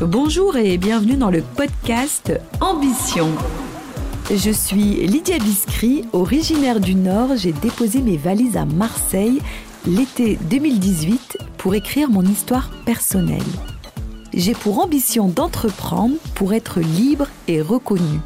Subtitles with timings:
[0.00, 3.32] Bonjour et bienvenue dans le podcast Ambition.
[4.30, 7.34] Je suis Lydia Biscry, originaire du Nord.
[7.34, 9.40] J'ai déposé mes valises à Marseille
[9.88, 13.42] l'été 2018 pour écrire mon histoire personnelle.
[14.32, 18.20] J'ai pour ambition d'entreprendre pour être libre et reconnu.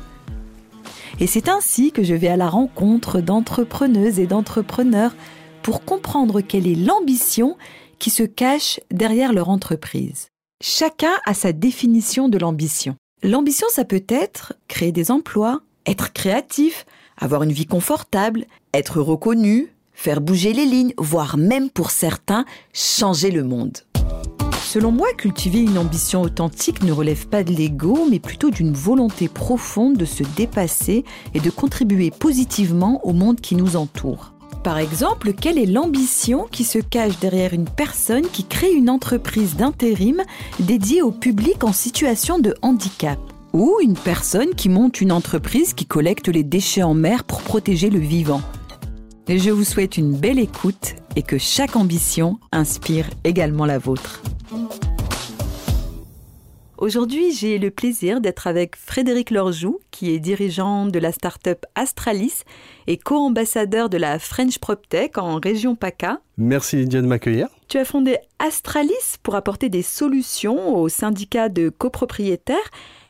[1.20, 5.14] Et c'est ainsi que je vais à la rencontre d'entrepreneuses et d'entrepreneurs
[5.62, 7.57] pour comprendre quelle est l'ambition
[7.98, 10.31] qui se cache derrière leur entreprise.
[10.65, 12.95] Chacun a sa définition de l'ambition.
[13.25, 16.87] L'ambition, ça peut être créer des emplois, être créatif,
[17.19, 23.33] avoir une vie confortable, être reconnu, faire bouger les lignes, voire même pour certains, changer
[23.33, 23.79] le monde.
[24.62, 29.27] Selon moi, cultiver une ambition authentique ne relève pas de l'ego, mais plutôt d'une volonté
[29.27, 34.33] profonde de se dépasser et de contribuer positivement au monde qui nous entoure.
[34.62, 39.57] Par exemple, quelle est l'ambition qui se cache derrière une personne qui crée une entreprise
[39.57, 40.23] d'intérim
[40.61, 43.19] dédiée au public en situation de handicap
[43.53, 47.91] Ou une personne qui monte une entreprise qui collecte les déchets en mer pour protéger
[47.91, 48.41] le vivant?
[49.28, 54.23] Je vous souhaite une belle écoute et que chaque ambition inspire également la vôtre.
[56.83, 62.42] Aujourd'hui, j'ai le plaisir d'être avec Frédéric Lorjou, qui est dirigeant de la start-up Astralis
[62.89, 66.20] et co-ambassadeur de la French PropTech en région PACA.
[66.39, 67.47] Merci Lydia de m'accueillir.
[67.69, 72.58] Tu as fondé Astralis pour apporter des solutions aux syndicats de copropriétaires.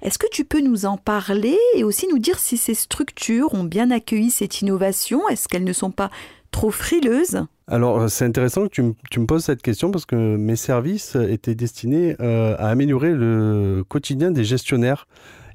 [0.02, 3.64] Est-ce que tu peux nous en parler et aussi nous dire si ces structures ont
[3.64, 5.26] bien accueilli cette innovation?
[5.30, 6.10] Est-ce qu'elles ne sont pas
[6.52, 11.14] trop frileuses alors, c'est intéressant que tu, me poses cette question parce que mes services
[11.16, 15.06] étaient destinés euh, à améliorer le quotidien des gestionnaires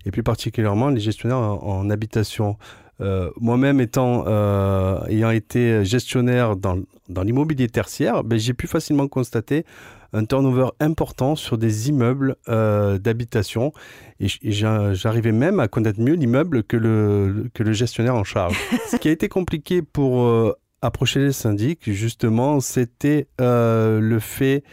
[0.04, 2.58] et plus particulièrement les gestionnaires en, habitation.
[3.02, 6.80] Euh, moi-même étant euh, ayant été gestionnaire dans,
[7.24, 9.64] l'immobilier tertiaire, ben, j'ai pu facilement constater
[10.12, 13.74] un turnover important sur des immeubles d'habitation
[14.20, 18.58] et, j'arrivais même à connaître mieux l'immeuble que le, que le gestionnaire en charge.
[18.90, 24.64] Ce qui a été compliqué pour approcher les syndics, justement, c'était euh, le fait,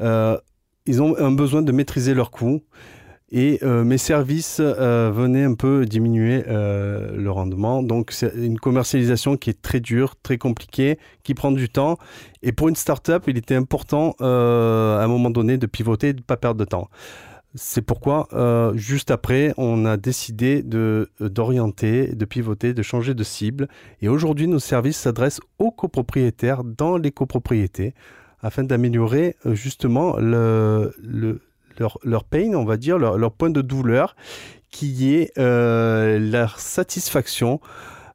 [0.00, 0.36] euh,
[0.86, 2.62] ils ont un besoin de maîtriser leurs coûts.
[3.32, 7.82] Et euh, mes services venaient un peu diminuer le rendement.
[7.82, 11.98] Donc c'est une commercialisation qui est très dure, très compliquée, qui prend du temps.
[12.44, 16.22] Et pour une start-up, il était important à un moment donné de pivoter de ne
[16.22, 16.88] pas perdre de temps.
[17.58, 23.24] C'est pourquoi, euh, juste après, on a décidé de, d'orienter, de pivoter, de changer de
[23.24, 23.66] cible.
[24.02, 27.94] Et aujourd'hui, nos services s'adressent aux copropriétaires dans les copropriétés
[28.42, 30.92] afin d'améliorer euh, justement le,
[31.78, 34.16] leur, leur pain, on va dire, leur, point de douleur,
[34.70, 37.60] qui est euh, leur satisfaction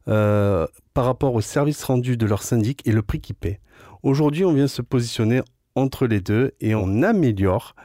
[0.04, 3.60] par rapport au service rendu de leur syndic et le prix qu'ils paient.
[4.02, 5.42] Aujourd'hui, on vient se positionner
[5.76, 7.76] entre les deux et on améliore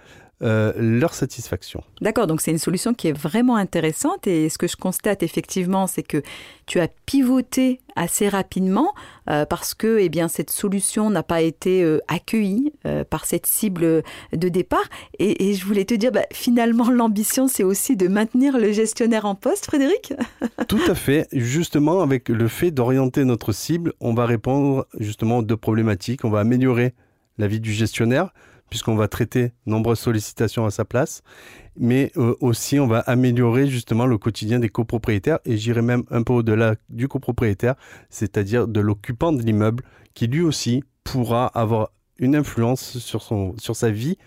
[0.44, 1.84] euh, leur satisfaction.
[2.00, 5.88] D'accord, donc c'est une solution qui est vraiment intéressante et ce que je constate effectivement,
[5.88, 6.22] c'est que
[6.68, 8.94] tu as pivoté assez rapidement
[9.31, 12.72] euh, parce que eh bien, cette solution n'a pas été euh, accueillie
[13.09, 14.86] par cette cible de départ.
[15.18, 19.34] Et, je voulais te dire, bah, finalement, l'ambition, c'est aussi de maintenir le gestionnaire en
[19.34, 20.14] poste, Frédéric
[20.68, 21.28] Tout à fait.
[21.31, 26.24] Justement, avec le fait d'orienter notre cible, on va répondre justement aux deux problématiques.
[26.24, 26.94] On va améliorer
[27.40, 28.31] la vie du gestionnaire
[28.69, 31.22] puisqu'on va traiter nombreuses sollicitations à sa place,
[31.78, 36.23] mais euh, aussi on va améliorer justement le quotidien des copropriétaires et j'irai même un
[36.23, 37.75] peu au-delà du copropriétaire,
[38.09, 39.83] c'est-à-dire de l'occupant de l'immeuble
[40.13, 44.17] qui lui aussi pourra avoir une influence sur, son, sur sa vie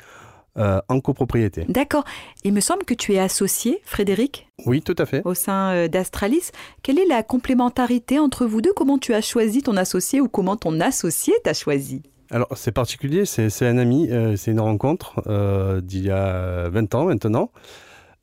[0.56, 1.64] euh, en copropriété.
[1.68, 2.04] D'accord.
[2.42, 5.22] Il me semble que tu es associé, Frédéric Oui, tout à fait.
[5.24, 6.50] Au sein euh, d'Astralis.
[6.82, 8.72] Quelle est la complémentarité entre vous deux?
[8.74, 12.02] Comment tu as choisi ton associé ou comment ton associé t'a choisi?
[12.32, 16.94] Alors, c'est particulier, c'est un ami, euh, c'est une rencontre euh, d'il y a 20
[16.94, 17.50] ans maintenant.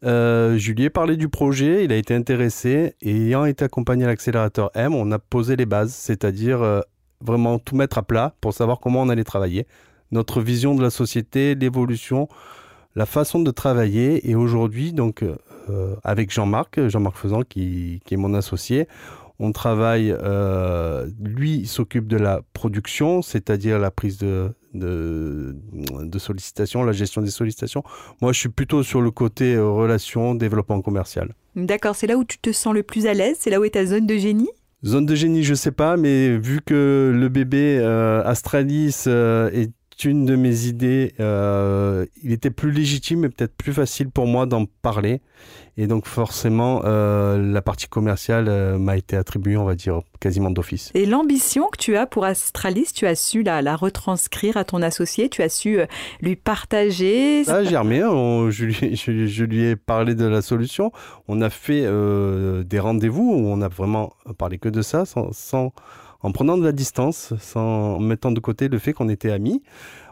[0.05, 4.05] Euh, je lui ai parlé du projet, il a été intéressé et ayant été accompagné
[4.05, 6.83] à l'accélérateur M, on a posé les bases, c'est-à-dire
[7.19, 9.67] vraiment tout mettre à plat pour savoir comment on allait travailler,
[10.11, 12.29] notre vision de la société, l'évolution,
[12.95, 14.29] la façon de travailler.
[14.29, 15.25] Et aujourd'hui, donc,
[16.03, 18.87] avec Jean-Marc, Jean-Marc Faisan qui, est mon associé,
[19.39, 26.83] on travaille, euh, lui, il s'occupe de la production, c'est-à-dire la prise de, de, sollicitations,
[26.83, 27.83] la gestion des sollicitations.
[28.21, 31.35] Moi, je suis plutôt sur le côté euh, relation, développement commercial.
[31.55, 33.71] D'accord, c'est là où tu te sens le plus à l'aise C'est là où est
[33.71, 34.49] ta zone de génie?
[34.85, 39.71] Zone de génie, je sais pas, mais vu que le bébé euh, Astralis est
[40.05, 41.13] une de mes idées.
[41.19, 45.21] Euh, il était plus légitime et peut-être plus facile pour moi d'en parler.
[45.79, 50.49] Et donc forcément, euh, la partie commerciale euh, m'a été attribuée, on va dire, quasiment
[50.49, 50.91] d'office.
[50.95, 54.81] Et l'ambition que tu as pour Astralis, tu as su la, la retranscrire à ton
[54.81, 55.79] associé, tu as su
[56.21, 57.43] lui partager?
[57.43, 58.95] Ça a germé, je, lui,
[59.27, 60.91] je, lui, ai parlé de la solution.
[61.27, 61.83] On a fait
[62.63, 65.73] des rendez-vous où on a vraiment parlé que de ça, sans, sans
[66.21, 69.61] en prenant de la distance, sans mettant de côté le fait qu'on était amis.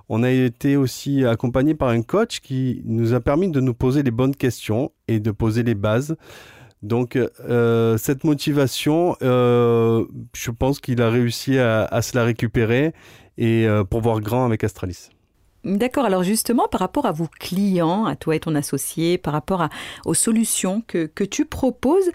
[0.07, 4.04] On a été aussi accompagné par un coach qui nous a permis de nous poser
[4.04, 6.16] les bonnes questions et de poser les bases.
[6.84, 10.06] Donc euh, cette motivation, euh,
[10.36, 12.94] je pense qu'il a réussi à, se la récupérer
[13.38, 15.10] et euh, pour voir grand avec Astralis.
[15.63, 19.68] D'accord, alors justement par rapport à vos clients, à toi et ton associé, par rapport
[20.06, 22.12] aux solutions que, que tu proposes,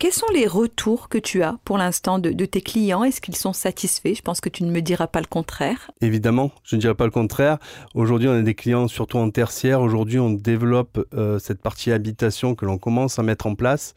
[0.00, 3.04] quels sont les retours que tu as pour l'instant de, tes clients?
[3.04, 4.14] Est-ce qu'ils sont satisfaits?
[4.14, 5.90] Je pense que tu ne me diras pas le contraire.
[6.00, 7.58] Évidemment, je ne dirai pas le contraire.
[7.94, 9.82] Aujourd'hui, on a des clients surtout en tertiaire.
[9.82, 13.94] Aujourd'hui, on développe euh, cette partie habitation que l'on commence à mettre en place.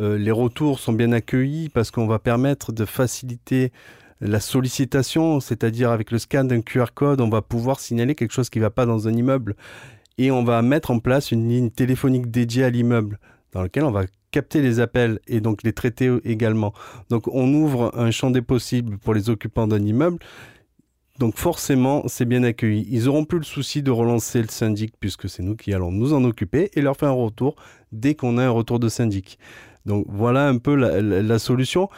[0.00, 3.72] Euh, les retours sont bien accueillis parce qu'on va permettre de faciliter
[4.22, 8.48] la sollicitation, c'est-à-dire avec le scan d'un QR code, on va pouvoir signaler quelque chose
[8.48, 9.56] qui ne va pas dans un immeuble
[10.16, 13.18] et on va mettre en place une ligne téléphonique dédiée à l'immeuble
[13.52, 16.72] dans laquelle on va capter les appels et donc les traiter également.
[17.10, 20.18] Donc on ouvre un champ des possibles pour les occupants d'un immeuble.
[21.18, 22.86] Donc forcément, c'est bien accueilli.
[22.90, 26.14] Ils n'auront plus le souci de relancer le syndic puisque c'est nous qui allons nous
[26.14, 27.54] en occuper et leur faire un retour
[27.92, 29.38] dès qu'on a un retour de syndic.
[29.84, 31.88] Donc voilà un peu la, solution.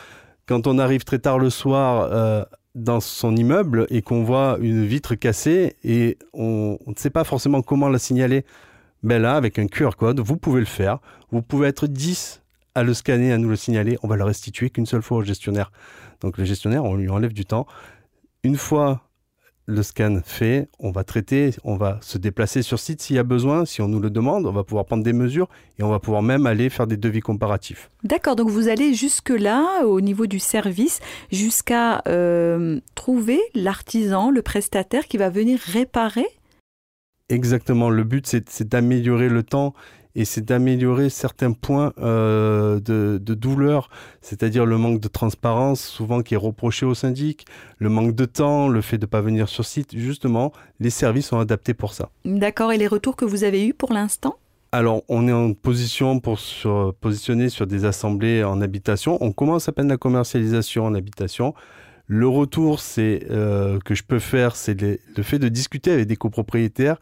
[0.47, 4.85] Quand on arrive très tard le soir euh, dans son immeuble et qu'on voit une
[4.85, 8.45] vitre cassée et on ne sait pas forcément comment la signaler,
[9.05, 10.99] ben là, avec un QR code, vous pouvez le faire.
[11.31, 12.43] Vous pouvez être 10
[12.75, 13.99] à le scanner, à nous le signaler.
[14.03, 15.71] On va le restituer qu'une seule fois au gestionnaire.
[16.23, 17.67] Donc le gestionnaire, on lui enlève du temps.
[18.43, 19.03] Une fois
[19.67, 23.23] le scan fait, on va traiter, on va se déplacer sur site s'il y a
[23.23, 25.49] besoin, si on nous le demande, on va pouvoir prendre des mesures
[25.79, 27.91] et on va pouvoir même aller faire des devis comparatifs.
[28.03, 31.01] D'accord, donc vous allez jusque-là au niveau du service,
[31.33, 36.27] jusqu'à euh, trouver l'artisan, le prestataire qui va venir réparer
[37.29, 37.91] Exactement.
[37.91, 39.75] Le but, c'est d'améliorer le temps
[40.15, 43.89] et c'est d'améliorer certains points euh, de, douleur,
[44.21, 47.47] c'est-à-dire le manque de transparence, souvent qui est reproché au syndic,
[47.79, 49.97] le manque de temps, le fait de ne pas venir sur site.
[49.97, 52.11] Justement, les services sont adaptés pour ça.
[52.25, 52.73] D'accord.
[52.73, 54.37] Et les retours que vous avez eus pour l'instant?
[54.71, 59.19] Alors, on est en position pour se positionner sur des assemblées en habitation.
[59.21, 61.55] On commence à peine la commercialisation en habitation.
[62.07, 66.17] Le retour, c'est euh, que je peux faire, c'est le fait de discuter avec des
[66.17, 66.99] copropriétaires.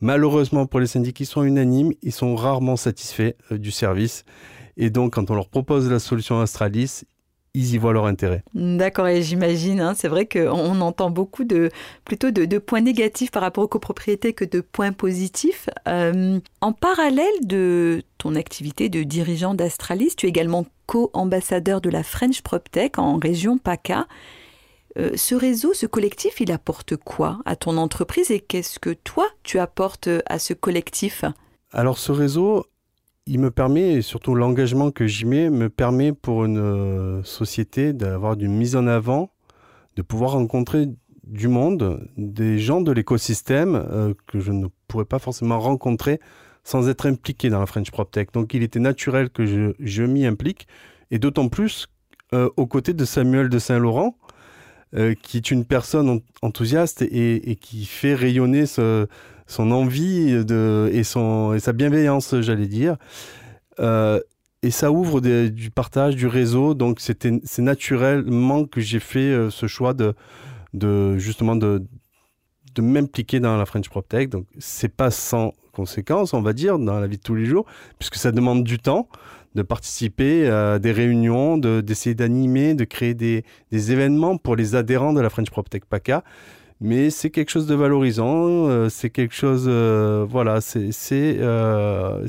[0.00, 4.24] Malheureusement, pour les syndicats qui sont unanimes, ils sont rarement satisfaits euh, du service.
[4.76, 7.02] Et donc, quand on leur propose la solution Astralis,
[7.54, 8.42] ils y voient leur intérêt.
[8.54, 11.70] D'accord, et j'imagine, hein, c'est vrai qu'on entend beaucoup de
[12.04, 15.68] plutôt de, points négatifs par rapport aux copropriétés que de points positifs.
[15.88, 22.02] Euh, en parallèle de ton activité de dirigeant d'Astralis, tu es également co-ambassadeur de la
[22.02, 24.06] French PropTech en région PACA.
[24.98, 29.28] Euh, ce réseau, ce collectif, il apporte quoi à ton entreprise et qu'est-ce que toi,
[29.42, 31.24] tu apportes à ce collectif?
[31.72, 32.66] Alors ce réseau,
[33.26, 37.92] il me permet, et surtout l'engagement que j'y mets, me permet pour une euh, société
[37.92, 39.30] d'avoir une mise en avant,
[39.96, 40.88] de pouvoir rencontrer
[41.24, 46.20] du monde, des gens de l'écosystème euh, que je ne pourrais pas forcément rencontrer
[46.64, 48.32] sans être impliqué dans la French PropTech.
[48.32, 50.66] Donc il était naturel que je m'y implique,
[51.10, 51.86] et d'autant plus
[52.32, 54.18] aux côtés de Samuel de Saint-Laurent,
[54.96, 62.40] euh, qui est une personne enthousiaste et, qui fait rayonner son envie et, sa bienveillance,
[62.40, 62.96] j'allais dire.
[63.80, 64.20] Euh,
[64.62, 66.74] et ça ouvre du partage, du réseau.
[66.74, 71.84] Donc c'est naturellement que j'ai fait euh, ce choix de, justement de,
[72.80, 74.30] m'impliquer dans la French PropTech.
[74.30, 77.66] Donc c'est pas sans conséquence, on va dire, dans la vie de tous les jours,
[77.98, 79.08] puisque ça demande du temps
[79.54, 85.20] de participer à des réunions, d'essayer d'animer, de créer des, événements pour les adhérents de
[85.20, 86.24] la French PropTech PACA.
[86.80, 92.24] Mais c'est quelque chose de valorisant, euh, c'est quelque chose, euh, voilà, c'est euh,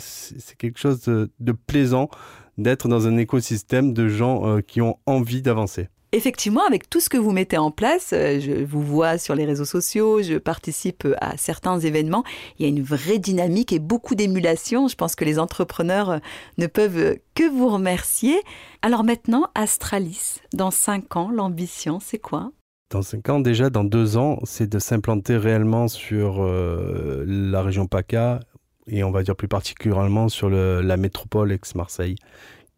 [0.58, 2.10] quelque chose de plaisant
[2.58, 7.18] d'être dans un écosystème de gens qui ont envie d'avancer effectivement, avec tout ce que
[7.18, 11.38] vous mettez en place, euh, je vous vois sur les réseaux sociaux, je participe à
[11.38, 12.24] certains événements,
[12.58, 14.88] il y a une vraie dynamique et beaucoup d'émulation.
[14.88, 16.20] Je pense que les entrepreneurs euh,
[16.58, 18.40] ne peuvent que vous remercier.
[18.82, 22.52] Alors maintenant, Astralis, dans cinq ans, l'ambition, c'est quoi?
[22.92, 27.86] Dans cinq ans, déjà, dans deux ans, c'est de s'implanter réellement sur euh, la région
[27.86, 28.40] PACA
[28.88, 32.16] et on va dire plus particulièrement sur la métropole ex-Marseille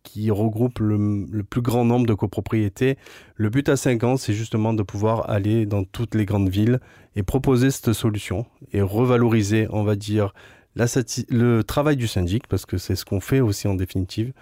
[0.03, 2.97] qui regroupe le, plus grand nombre de copropriétés.
[3.35, 6.79] Le but à 5 ans, c'est justement de pouvoir aller dans toutes les grandes villes
[7.15, 10.33] et proposer cette solution et revaloriser, on va dire,
[10.75, 14.33] le travail du syndic, parce que c'est ce qu'on fait aussi en définitive,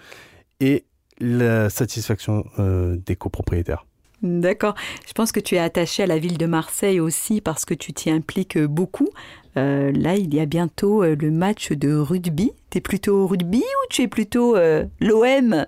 [0.60, 0.84] et
[1.18, 3.84] la satisfaction euh, des copropriétaires.
[4.22, 4.74] D'accord.
[5.06, 7.92] Je pense que tu es attaché à la ville de Marseille aussi parce que tu
[7.92, 9.08] t'y impliques beaucoup.
[9.56, 12.52] Euh, là, il y a bientôt euh, le match de rugby.
[12.70, 15.66] Tu es plutôt rugby ou tu es plutôt euh, l'OM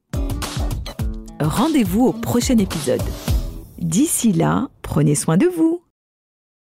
[1.47, 3.01] Rendez-vous au prochain épisode.
[3.77, 5.81] D'ici là, prenez soin de vous.